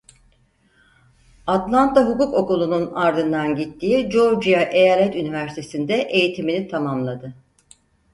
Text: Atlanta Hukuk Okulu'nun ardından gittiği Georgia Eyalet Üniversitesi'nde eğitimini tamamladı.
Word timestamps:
Atlanta 1.47 2.05
Hukuk 2.07 2.33
Okulu'nun 2.33 2.91
ardından 2.93 3.55
gittiği 3.55 4.09
Georgia 4.09 4.61
Eyalet 4.61 5.15
Üniversitesi'nde 5.15 6.01
eğitimini 6.01 6.67
tamamladı. 6.67 7.35